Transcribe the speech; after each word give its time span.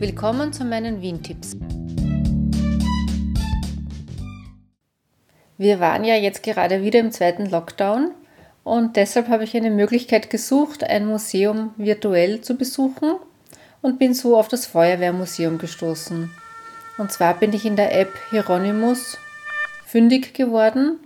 Willkommen 0.00 0.52
zu 0.52 0.64
meinen 0.64 1.02
Wien-Tipps. 1.02 1.56
Wir 5.56 5.80
waren 5.80 6.04
ja 6.04 6.14
jetzt 6.14 6.44
gerade 6.44 6.84
wieder 6.84 7.00
im 7.00 7.10
zweiten 7.10 7.46
Lockdown 7.46 8.12
und 8.62 8.94
deshalb 8.94 9.26
habe 9.26 9.42
ich 9.42 9.56
eine 9.56 9.72
Möglichkeit 9.72 10.30
gesucht, 10.30 10.84
ein 10.84 11.04
Museum 11.04 11.74
virtuell 11.76 12.42
zu 12.42 12.54
besuchen 12.54 13.16
und 13.82 13.98
bin 13.98 14.14
so 14.14 14.38
auf 14.38 14.46
das 14.46 14.66
Feuerwehrmuseum 14.66 15.58
gestoßen. 15.58 16.30
Und 16.96 17.10
zwar 17.10 17.34
bin 17.34 17.52
ich 17.52 17.66
in 17.66 17.74
der 17.74 17.92
App 17.98 18.12
Hieronymus 18.30 19.18
fündig 19.84 20.32
geworden. 20.32 21.00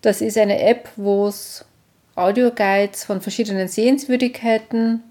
Das 0.00 0.22
ist 0.22 0.38
eine 0.38 0.62
App, 0.62 0.88
wo 0.96 1.26
es 1.26 1.66
Audioguides 2.14 3.04
von 3.04 3.20
verschiedenen 3.20 3.68
Sehenswürdigkeiten 3.68 5.02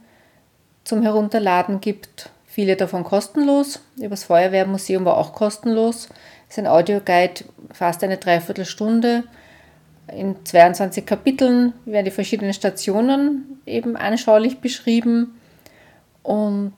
zum 0.83 1.03
Herunterladen 1.03 1.79
gibt. 1.79 2.31
Viele 2.57 2.75
davon 2.75 3.03
kostenlos. 3.03 3.81
Übers 4.01 4.23
Feuerwehrmuseum 4.23 5.05
war 5.05 5.17
auch 5.17 5.31
kostenlos. 5.31 6.09
Es 6.49 6.57
ist 6.57 6.57
ein 6.57 6.65
Audioguide, 6.65 7.43
fast 7.71 8.03
eine 8.03 8.17
Dreiviertelstunde. 8.17 9.25
In 10.11 10.43
22 10.43 11.05
Kapiteln 11.05 11.73
werden 11.85 12.05
die 12.05 12.11
verschiedenen 12.11 12.55
Stationen 12.55 13.61
eben 13.67 13.95
anschaulich 13.95 14.57
beschrieben. 14.57 15.39
Und 16.23 16.73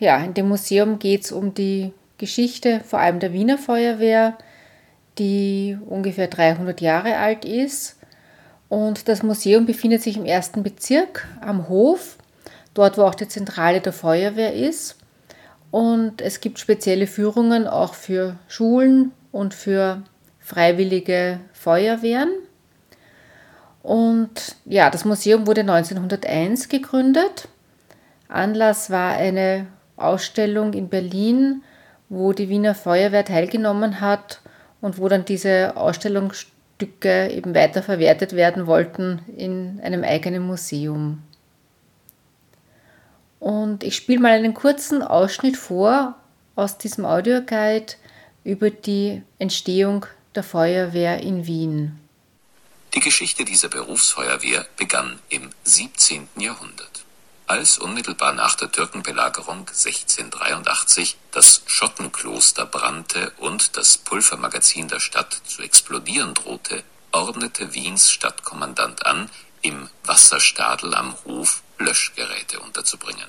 ja, 0.00 0.18
in 0.18 0.34
dem 0.34 0.48
Museum 0.48 0.98
geht 0.98 1.22
es 1.26 1.30
um 1.30 1.54
die 1.54 1.92
Geschichte 2.18 2.80
vor 2.84 2.98
allem 2.98 3.20
der 3.20 3.32
Wiener 3.32 3.56
Feuerwehr, 3.56 4.36
die 5.20 5.78
ungefähr 5.88 6.26
300 6.26 6.80
Jahre 6.80 7.18
alt 7.18 7.44
ist 7.44 8.00
und 8.68 9.06
das 9.06 9.22
Museum 9.22 9.64
befindet 9.64 10.02
sich 10.02 10.16
im 10.16 10.26
ersten 10.26 10.64
Bezirk 10.64 11.28
am 11.40 11.68
Hof, 11.68 12.16
dort 12.74 12.98
wo 12.98 13.02
auch 13.02 13.14
die 13.14 13.28
Zentrale 13.28 13.80
der 13.80 13.92
Feuerwehr 13.92 14.54
ist. 14.54 14.96
Und 15.70 16.20
es 16.20 16.40
gibt 16.40 16.58
spezielle 16.58 17.06
Führungen 17.06 17.66
auch 17.66 17.94
für 17.94 18.36
Schulen 18.48 19.12
und 19.30 19.54
für 19.54 20.02
freiwillige 20.38 21.40
Feuerwehren. 21.52 22.30
Und 23.82 24.56
ja, 24.64 24.90
das 24.90 25.04
Museum 25.04 25.46
wurde 25.46 25.60
1901 25.62 26.68
gegründet. 26.68 27.48
Anlass 28.28 28.90
war 28.90 29.12
eine 29.12 29.66
Ausstellung 29.96 30.72
in 30.72 30.88
Berlin, 30.88 31.62
wo 32.08 32.32
die 32.32 32.48
Wiener 32.48 32.74
Feuerwehr 32.74 33.24
teilgenommen 33.24 34.00
hat 34.00 34.40
und 34.80 34.98
wo 34.98 35.08
dann 35.08 35.24
diese 35.24 35.76
Ausstellung 35.76 36.32
Stücke 36.32 37.28
eben 37.28 37.54
weiterverwertet 37.54 38.34
werden 38.34 38.66
wollten 38.66 39.20
in 39.36 39.80
einem 39.82 40.02
eigenen 40.02 40.42
Museum. 40.42 41.22
Und 43.40 43.82
ich 43.82 43.96
spiele 43.96 44.20
mal 44.20 44.32
einen 44.32 44.54
kurzen 44.54 45.02
Ausschnitt 45.02 45.56
vor 45.56 46.14
aus 46.54 46.78
diesem 46.78 47.06
Audioguide 47.06 47.94
über 48.44 48.70
die 48.70 49.22
Entstehung 49.38 50.06
der 50.34 50.44
Feuerwehr 50.44 51.20
in 51.20 51.46
Wien. 51.46 51.98
Die 52.94 53.00
Geschichte 53.00 53.44
dieser 53.44 53.68
Berufsfeuerwehr 53.68 54.66
begann 54.76 55.18
im 55.28 55.50
17. 55.64 56.28
Jahrhundert. 56.36 57.04
Als 57.46 57.78
unmittelbar 57.78 58.32
nach 58.32 58.54
der 58.56 58.70
Türkenbelagerung 58.70 59.60
1683 59.60 61.16
das 61.32 61.62
Schottenkloster 61.66 62.66
brannte 62.66 63.32
und 63.38 63.76
das 63.76 63.98
Pulvermagazin 63.98 64.88
der 64.88 65.00
Stadt 65.00 65.40
zu 65.46 65.62
explodieren 65.62 66.34
drohte, 66.34 66.84
ordnete 67.10 67.74
Wiens 67.74 68.10
Stadtkommandant 68.10 69.06
an, 69.06 69.30
im 69.62 69.88
Wasserstadel 70.04 70.94
am 70.94 71.14
Hof 71.24 71.62
Löschgeräte 71.80 72.60
unterzubringen. 72.60 73.26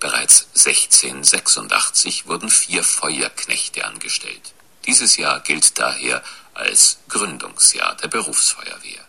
Bereits 0.00 0.48
1686 0.54 2.28
wurden 2.28 2.50
vier 2.50 2.82
Feuerknechte 2.82 3.84
angestellt. 3.84 4.52
Dieses 4.86 5.16
Jahr 5.16 5.40
gilt 5.40 5.78
daher 5.78 6.22
als 6.52 6.98
Gründungsjahr 7.08 7.96
der 8.02 8.08
Berufsfeuerwehr. 8.08 9.00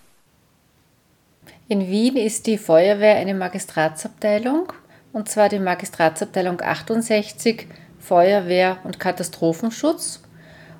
In 1.67 1.87
Wien 1.89 2.15
ist 2.15 2.47
die 2.47 2.57
Feuerwehr 2.57 3.15
eine 3.15 3.33
Magistratsabteilung, 3.33 4.71
und 5.11 5.29
zwar 5.29 5.49
die 5.49 5.59
Magistratsabteilung 5.59 6.61
68 6.61 7.67
Feuerwehr 7.99 8.77
und 8.83 8.99
Katastrophenschutz. 8.99 10.21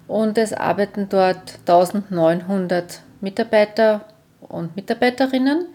Und 0.08 0.38
es 0.38 0.54
arbeiten 0.54 1.10
dort 1.10 1.60
1900 1.68 3.02
Mitarbeiter 3.22 4.06
und 4.42 4.76
Mitarbeiterinnen. 4.76 5.68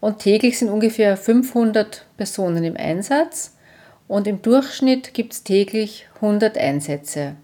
Und 0.00 0.18
täglich 0.18 0.58
sind 0.58 0.68
ungefähr 0.68 1.16
500 1.16 2.06
Personen 2.16 2.64
im 2.64 2.76
Einsatz. 2.76 3.56
Und 4.08 4.26
im 4.26 4.42
Durchschnitt 4.42 5.14
gibt 5.14 5.32
es 5.32 5.42
täglich 5.42 6.06
100 6.16 6.56
Einsätze. 6.58 7.36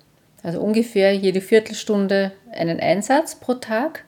Also 0.42 0.60
ungefähr 0.60 1.14
jede 1.14 1.40
Viertelstunde 1.40 2.32
einen 2.52 2.80
Einsatz 2.80 3.34
pro 3.36 3.54
Tag. 3.54 4.04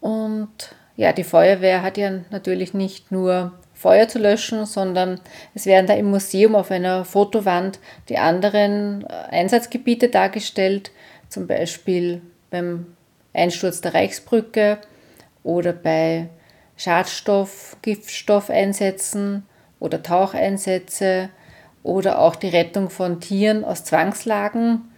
Und 0.00 0.74
ja, 0.96 1.12
die 1.12 1.24
Feuerwehr 1.24 1.82
hat 1.82 1.98
ja 1.98 2.20
natürlich 2.30 2.74
nicht 2.74 3.12
nur 3.12 3.52
Feuer 3.74 4.08
zu 4.08 4.18
löschen, 4.18 4.64
sondern 4.64 5.20
es 5.54 5.66
werden 5.66 5.86
da 5.86 5.94
im 5.94 6.10
Museum 6.10 6.54
auf 6.54 6.70
einer 6.70 7.04
Fotowand 7.04 7.78
die 8.08 8.16
anderen 8.16 9.04
äh, 9.04 9.12
Einsatzgebiete 9.30 10.08
dargestellt, 10.08 10.90
zum 11.28 11.46
Beispiel 11.46 12.22
beim 12.50 12.86
Einsturz 13.34 13.82
der 13.82 13.92
Reichsbrücke 13.92 14.78
oder 15.42 15.72
bei 15.74 16.30
Schadstoff, 16.76 17.76
Giftstoffeinsätzen 17.82 19.46
oder 19.80 20.02
Taucheinsätze 20.02 21.30
oder 21.82 22.18
auch 22.18 22.36
die 22.36 22.48
Rettung 22.48 22.90
von 22.90 23.20
Tieren 23.20 23.64
aus 23.64 23.84
Zwangslagen. 23.84 24.90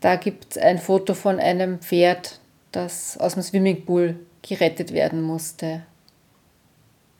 Da 0.00 0.16
gibt 0.16 0.56
es 0.56 0.62
ein 0.62 0.78
Foto 0.78 1.14
von 1.14 1.38
einem 1.38 1.80
Pferd, 1.80 2.40
das 2.72 3.18
aus 3.18 3.34
dem 3.34 3.42
Swimmingpool 3.42 4.18
gerettet 4.42 4.92
werden 4.92 5.20
musste. 5.20 5.82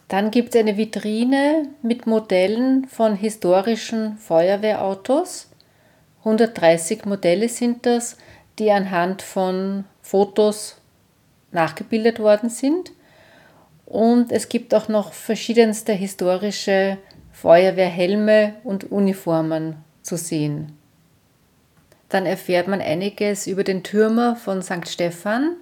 Dann 0.09 0.31
gibt 0.31 0.55
es 0.55 0.61
eine 0.61 0.77
Vitrine 0.77 1.69
mit 1.83 2.07
Modellen 2.07 2.87
von 2.87 3.15
historischen 3.15 4.17
Feuerwehrautos. 4.17 5.51
130 6.21 7.05
Modelle 7.05 7.49
sind 7.49 7.87
das, 7.87 8.17
die 8.59 8.73
anhand 8.73 9.23
von 9.23 9.85
Fotos 10.03 10.77
nachgebildet 11.53 12.19
worden 12.19 12.51
sind. 12.51 12.93
Und 13.91 14.31
es 14.31 14.49
gibt 14.49 14.73
auch 14.73 14.87
noch 14.87 15.13
verschiedenste 15.13 15.93
historische 15.93 16.97
Feuerwehrhelme 17.33 18.55
und 18.63 18.93
Uniformen 18.93 19.79
zu 20.03 20.17
sehen. 20.17 20.79
Dann 22.09 22.25
erfährt 22.25 22.69
man 22.69 22.81
einiges 22.81 23.49
über 23.49 23.65
den 23.65 23.83
Türmer 23.83 24.37
von 24.37 24.63
St. 24.63 24.89
Stephan, 24.89 25.57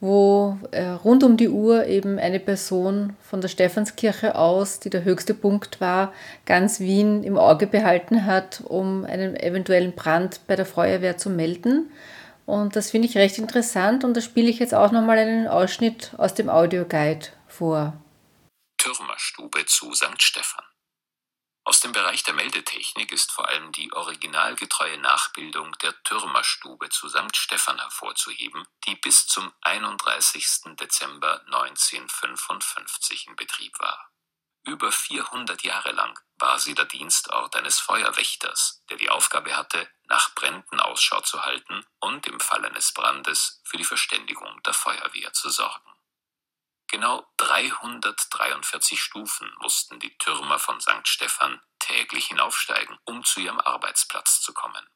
wo 0.00 0.56
äh, 0.70 0.84
rund 0.84 1.24
um 1.24 1.36
die 1.36 1.48
Uhr 1.48 1.86
eben 1.86 2.20
eine 2.20 2.38
Person 2.38 3.16
von 3.20 3.40
der 3.40 3.48
Stephanskirche 3.48 4.36
aus, 4.36 4.78
die 4.78 4.90
der 4.90 5.02
höchste 5.02 5.34
Punkt 5.34 5.80
war, 5.80 6.12
ganz 6.44 6.78
Wien 6.78 7.24
im 7.24 7.36
Auge 7.36 7.66
behalten 7.66 8.26
hat, 8.26 8.62
um 8.64 9.04
einen 9.04 9.34
eventuellen 9.34 9.92
Brand 9.92 10.38
bei 10.46 10.54
der 10.54 10.66
Feuerwehr 10.66 11.16
zu 11.16 11.30
melden. 11.30 11.90
Und 12.46 12.76
das 12.76 12.92
finde 12.92 13.08
ich 13.08 13.18
recht 13.18 13.38
interessant 13.38 14.04
und 14.04 14.16
da 14.16 14.20
spiele 14.20 14.48
ich 14.48 14.60
jetzt 14.60 14.74
auch 14.74 14.92
nochmal 14.92 15.18
einen 15.18 15.48
Ausschnitt 15.48 16.12
aus 16.16 16.32
dem 16.32 16.48
Audioguide 16.48 17.26
vor. 17.56 17.92
Türmerstube 18.76 19.64
zu 19.64 19.94
St. 19.94 20.22
Stephan. 20.22 20.64
Aus 21.64 21.80
dem 21.80 21.92
Bereich 21.92 22.22
der 22.22 22.34
Meldetechnik 22.34 23.10
ist 23.10 23.32
vor 23.32 23.48
allem 23.48 23.72
die 23.72 23.92
originalgetreue 23.92 24.98
Nachbildung 24.98 25.72
der 25.78 26.00
Türmerstube 26.04 26.90
zu 26.90 27.08
St. 27.08 27.34
Stephan 27.34 27.78
hervorzuheben, 27.78 28.66
die 28.86 28.94
bis 28.94 29.26
zum 29.26 29.52
31. 29.62 30.76
Dezember 30.78 31.40
1955 31.46 33.26
in 33.26 33.36
Betrieb 33.36 33.78
war. 33.80 34.12
Über 34.64 34.92
400 34.92 35.62
Jahre 35.62 35.92
lang 35.92 36.20
war 36.38 36.58
sie 36.58 36.74
der 36.74 36.84
Dienstort 36.84 37.56
eines 37.56 37.80
Feuerwächters, 37.80 38.82
der 38.90 38.98
die 38.98 39.10
Aufgabe 39.10 39.56
hatte, 39.56 39.88
nach 40.04 40.34
Bränden 40.34 40.78
Ausschau 40.78 41.20
zu 41.22 41.42
halten 41.42 41.86
und 42.00 42.26
im 42.26 42.38
Fall 42.38 42.64
eines 42.64 42.92
Brandes 42.92 43.62
für 43.64 43.78
die 43.78 43.84
Verständigung 43.84 44.62
der 44.64 44.74
Feuerwehr 44.74 45.32
zu 45.32 45.50
sorgen. 45.50 45.95
Genau 46.88 47.26
343 47.38 49.02
Stufen 49.02 49.52
mussten 49.58 49.98
die 49.98 50.16
Türmer 50.18 50.58
von 50.58 50.80
St. 50.80 51.06
Stephan 51.06 51.60
täglich 51.80 52.26
hinaufsteigen, 52.26 52.98
um 53.04 53.24
zu 53.24 53.40
ihrem 53.40 53.60
Arbeitsplatz 53.60 54.40
zu 54.40 54.54
kommen. 54.54 54.88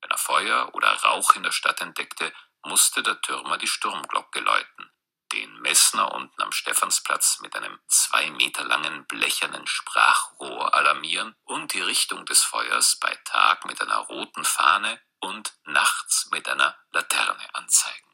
Wenn 0.00 0.10
er 0.10 0.18
Feuer 0.18 0.74
oder 0.74 0.92
Rauch 1.02 1.34
in 1.34 1.42
der 1.42 1.52
Stadt 1.52 1.80
entdeckte, 1.80 2.32
musste 2.62 3.02
der 3.02 3.20
Türmer 3.20 3.58
die 3.58 3.66
Sturmglocke 3.66 4.40
läuten, 4.40 4.90
den 5.32 5.58
Messner 5.60 6.12
unten 6.12 6.40
am 6.40 6.52
Stephansplatz 6.52 7.40
mit 7.40 7.56
einem 7.56 7.80
zwei 7.88 8.30
Meter 8.30 8.64
langen 8.64 9.04
blechernen 9.06 9.66
Sprachrohr 9.66 10.74
alarmieren 10.74 11.34
und 11.44 11.72
die 11.72 11.80
Richtung 11.80 12.26
des 12.26 12.42
Feuers 12.42 12.98
bei 13.00 13.14
Tag 13.24 13.64
mit 13.64 13.80
einer 13.80 13.98
roten 13.98 14.44
Fahne 14.44 15.00
und 15.20 15.52
nachts 15.64 16.28
mit 16.30 16.48
einer 16.48 16.76
Laterne 16.92 17.54
anzeigen. 17.54 18.13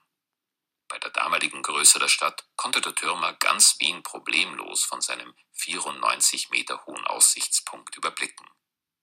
Damaligen 1.61 1.63
Größe 1.63 1.99
der 1.99 2.09
Stadt 2.09 2.47
konnte 2.57 2.81
der 2.81 2.95
Türmer 2.95 3.35
ganz 3.35 3.77
Wien 3.81 4.03
problemlos 4.03 4.83
von 4.85 5.03
seinem 5.03 5.35
94 5.53 6.49
Meter 6.49 6.87
hohen 6.87 7.07
Aussichtspunkt 7.07 7.97
überblicken. 7.97 8.47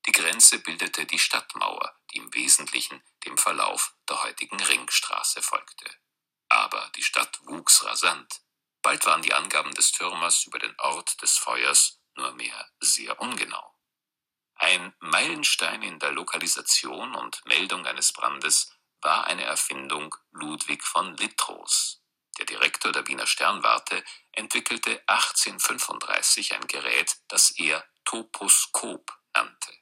Die 0.08 0.12
Grenze 0.12 0.58
bildete 0.60 1.06
die 1.06 1.20
Stadtmauer, 1.20 1.94
die 2.12 2.18
im 2.18 2.34
Wesentlichen 2.34 3.04
dem 3.26 3.38
Verlauf 3.38 3.94
der 4.10 4.24
heutigen 4.24 4.60
Ringstraße 4.60 5.42
folgte. 5.44 5.86
Aber 6.50 6.90
die 6.96 7.04
Stadt 7.04 7.40
wuchs 7.44 7.84
rasant. 7.84 8.42
Bald 8.82 9.06
waren 9.06 9.22
die 9.22 9.34
Angaben 9.34 9.74
des 9.76 9.92
Türmers 9.92 10.46
über 10.46 10.58
den 10.58 10.74
Ort 10.80 11.22
des 11.22 11.38
Feuers 11.38 12.00
nur 12.16 12.34
mehr 12.34 12.72
sehr 12.80 13.20
ungenau. 13.20 13.76
Ein 14.56 14.96
Meilenstein 15.00 15.84
in 15.84 16.00
der 16.00 16.12
Lokalisation 16.12 17.14
und 17.14 17.46
Meldung 17.46 17.86
eines 17.86 18.14
Brandes 18.14 18.72
war 19.02 19.28
eine 19.28 19.44
Erfindung 19.44 20.16
Ludwig 20.32 20.84
von 20.84 21.16
Littrows. 21.18 22.02
Der 22.38 22.46
Direktor 22.46 22.92
der 22.92 23.08
Wiener 23.08 23.26
Sternwarte 23.26 24.04
entwickelte 24.32 25.02
1835 25.08 26.54
ein 26.54 26.68
Gerät, 26.68 27.18
das 27.28 27.52
er 27.52 27.84
Toposkop 28.06 29.12
nannte. 29.34 29.74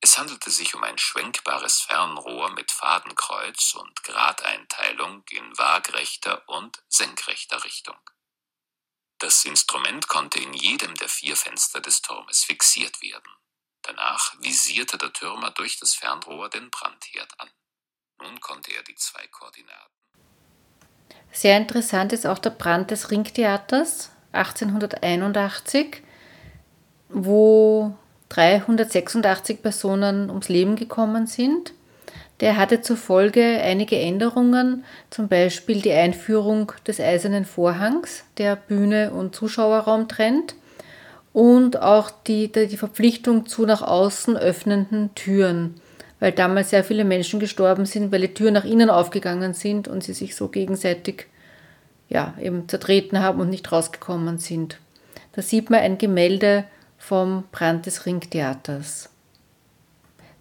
Es 0.00 0.18
handelte 0.18 0.50
sich 0.50 0.74
um 0.74 0.84
ein 0.84 0.98
schwenkbares 0.98 1.80
Fernrohr 1.80 2.50
mit 2.50 2.70
Fadenkreuz 2.70 3.74
und 3.74 4.02
Gradeinteilung 4.02 5.24
in 5.30 5.56
waagrechter 5.56 6.46
und 6.48 6.82
senkrechter 6.88 7.64
Richtung. 7.64 7.98
Das 9.18 9.44
Instrument 9.44 10.08
konnte 10.08 10.40
in 10.40 10.52
jedem 10.52 10.94
der 10.96 11.08
vier 11.08 11.36
Fenster 11.36 11.80
des 11.80 12.02
Turmes 12.02 12.44
fixiert 12.44 13.00
werden. 13.00 13.32
Danach 13.80 14.34
visierte 14.40 14.98
der 14.98 15.12
Türmer 15.12 15.50
durch 15.52 15.78
das 15.78 15.94
Fernrohr 15.94 16.50
den 16.50 16.70
Brandherd 16.70 17.40
an. 17.40 17.50
Nun 18.18 18.40
konnte 18.40 18.72
er 18.72 18.82
die 18.82 18.96
zwei 18.96 19.26
Koordinaten. 19.28 19.94
Sehr 21.32 21.56
interessant 21.56 22.12
ist 22.12 22.26
auch 22.26 22.38
der 22.38 22.50
Brand 22.50 22.90
des 22.90 23.10
Ringtheaters 23.10 24.10
1881, 24.32 26.02
wo 27.08 27.94
386 28.28 29.62
Personen 29.62 30.30
ums 30.30 30.48
Leben 30.48 30.76
gekommen 30.76 31.26
sind. 31.26 31.72
Der 32.40 32.56
hatte 32.56 32.80
zur 32.80 32.96
Folge 32.96 33.42
einige 33.62 33.98
Änderungen, 33.98 34.84
zum 35.10 35.28
Beispiel 35.28 35.80
die 35.80 35.92
Einführung 35.92 36.72
des 36.86 37.00
eisernen 37.00 37.44
Vorhangs, 37.44 38.24
der 38.38 38.56
Bühne 38.56 39.12
und 39.12 39.34
Zuschauerraum 39.34 40.08
trennt, 40.08 40.54
und 41.32 41.82
auch 41.82 42.10
die, 42.10 42.50
die 42.50 42.76
Verpflichtung 42.76 43.46
zu 43.46 43.66
nach 43.66 43.82
außen 43.82 44.36
öffnenden 44.36 45.14
Türen 45.16 45.80
weil 46.20 46.32
damals 46.32 46.70
sehr 46.70 46.84
viele 46.84 47.04
Menschen 47.04 47.40
gestorben 47.40 47.86
sind, 47.86 48.12
weil 48.12 48.22
die 48.22 48.34
Türen 48.34 48.54
nach 48.54 48.64
innen 48.64 48.90
aufgegangen 48.90 49.54
sind 49.54 49.88
und 49.88 50.02
sie 50.04 50.14
sich 50.14 50.36
so 50.36 50.48
gegenseitig 50.48 51.26
ja, 52.08 52.34
eben 52.40 52.68
zertreten 52.68 53.20
haben 53.20 53.40
und 53.40 53.50
nicht 53.50 53.70
rausgekommen 53.70 54.38
sind. 54.38 54.78
Da 55.32 55.42
sieht 55.42 55.70
man 55.70 55.80
ein 55.80 55.98
Gemälde 55.98 56.64
vom 56.98 57.44
Brand 57.50 57.86
des 57.86 58.06
Ringtheaters. 58.06 59.10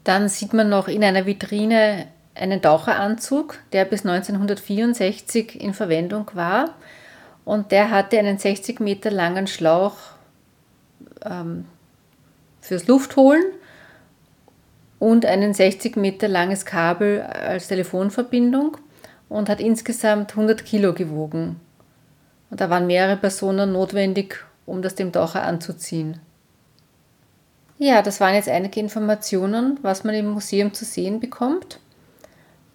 Dann 0.03 0.29
sieht 0.29 0.53
man 0.53 0.69
noch 0.69 0.87
in 0.87 1.03
einer 1.03 1.25
Vitrine 1.25 2.07
einen 2.35 2.61
Taucheranzug, 2.61 3.59
der 3.71 3.85
bis 3.85 4.05
1964 4.05 5.59
in 5.61 5.73
Verwendung 5.73 6.29
war. 6.33 6.75
Und 7.45 7.71
der 7.71 7.89
hatte 7.89 8.19
einen 8.19 8.37
60 8.37 8.79
Meter 8.79 9.11
langen 9.11 9.47
Schlauch 9.47 9.97
ähm, 11.25 11.65
fürs 12.61 12.87
Luftholen 12.87 13.43
und 15.03 15.25
ein 15.25 15.53
60 15.53 15.97
Meter 15.97 16.29
langes 16.29 16.65
Kabel 16.65 17.23
als 17.23 17.67
Telefonverbindung 17.67 18.77
und 19.27 19.50
hat 19.50 19.59
insgesamt 19.59 20.31
100 20.31 20.63
Kilo 20.63 20.94
gewogen. 20.94 21.59
Und 22.50 22.61
da 22.61 22.69
waren 22.69 22.88
mehrere 22.88 23.17
Personen 23.17 23.73
notwendig, 23.73 24.45
um 24.65 24.81
das 24.81 24.95
dem 24.95 25.11
Taucher 25.11 25.44
anzuziehen. 25.44 26.21
Ja, 27.77 28.01
das 28.01 28.21
waren 28.21 28.35
jetzt 28.35 28.47
einige 28.47 28.79
Informationen, 28.79 29.77
was 29.81 30.05
man 30.05 30.15
im 30.15 30.29
Museum 30.29 30.73
zu 30.73 30.85
sehen 30.85 31.19
bekommt. 31.19 31.81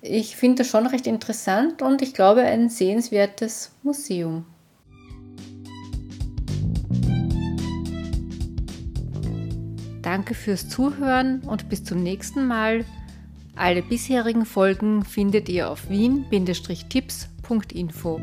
Ich 0.03 0.37
finde 0.37 0.59
das 0.59 0.67
schon 0.69 0.87
recht 0.87 1.07
interessant 1.07 1.81
und 1.81 2.03
ich 2.03 2.13
glaube 2.13 2.43
ein 2.43 2.69
sehenswertes 2.69 3.71
Museum. 3.83 4.45
Danke 10.09 10.33
fürs 10.33 10.71
Zuhören 10.71 11.41
und 11.41 11.69
bis 11.69 11.85
zum 11.85 12.03
nächsten 12.03 12.47
Mal. 12.47 12.87
Alle 13.55 13.83
bisherigen 13.83 14.47
Folgen 14.47 15.05
findet 15.05 15.51
ihr 15.51 15.69
auf 15.69 15.91
wien-tipps.info. 15.91 18.19